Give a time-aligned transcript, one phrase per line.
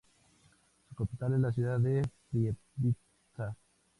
[0.89, 2.01] Su capital es la ciudad de
[2.31, 3.55] Prievidza.